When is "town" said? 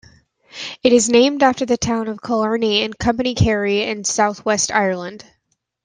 1.77-2.07